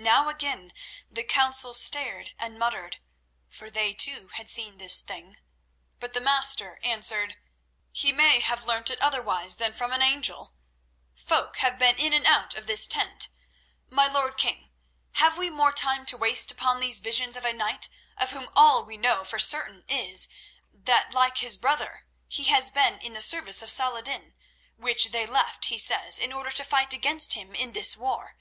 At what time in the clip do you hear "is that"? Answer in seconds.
19.88-21.14